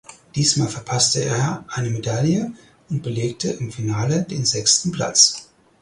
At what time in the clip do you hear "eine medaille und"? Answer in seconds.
1.67-3.03